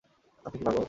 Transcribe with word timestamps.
আপনি 0.45 0.57
কি 0.59 0.63
পাগল? 0.65 0.79